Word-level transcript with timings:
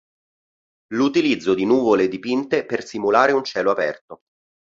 L'utilizzo 0.95 1.53
di 1.53 1.63
nuvole 1.63 2.07
dipinte 2.07 2.65
per 2.65 2.83
simulare 2.83 3.33
un 3.33 3.43
cielo 3.43 3.69
aperto. 3.69 4.23